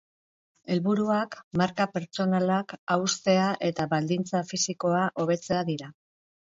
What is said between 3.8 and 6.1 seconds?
baldintza fisikoa hobetzea dira.